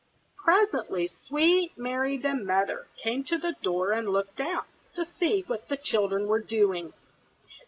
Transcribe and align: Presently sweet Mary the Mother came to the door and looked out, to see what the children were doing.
Presently 0.43 1.05
sweet 1.05 1.77
Mary 1.77 2.17
the 2.17 2.33
Mother 2.33 2.87
came 3.03 3.23
to 3.25 3.37
the 3.37 3.53
door 3.61 3.91
and 3.91 4.09
looked 4.09 4.39
out, 4.41 4.65
to 4.95 5.05
see 5.05 5.41
what 5.45 5.67
the 5.69 5.77
children 5.77 6.27
were 6.27 6.41
doing. 6.41 6.93